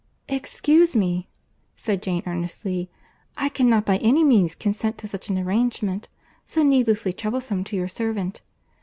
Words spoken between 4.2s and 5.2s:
means consent to